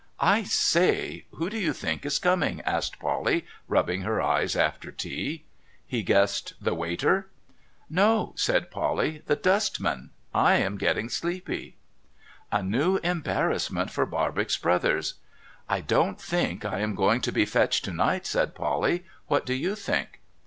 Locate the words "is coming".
2.07-2.61